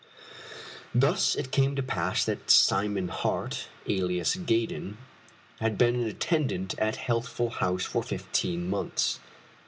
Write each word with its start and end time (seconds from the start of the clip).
Thus 0.95 1.35
it 1.35 1.51
came 1.51 1.75
to 1.75 1.83
pass 1.83 2.25
that 2.25 2.49
Simon 2.49 3.09
Hart, 3.09 3.67
alias 3.85 4.33
Gaydon, 4.35 4.97
had 5.59 5.77
been 5.77 5.93
an 5.93 6.07
attendant 6.07 6.73
at 6.79 6.95
Healthful 6.95 7.51
House 7.51 7.85
for 7.85 8.01
fifteen 8.01 8.67
months. 8.67 9.19